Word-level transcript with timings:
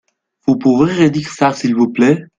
Vous 0.47 0.57
pouvez 0.57 0.91
redire 1.05 1.31
ça 1.31 1.53
s'il 1.53 1.75
vous 1.75 1.89
plait? 1.91 2.25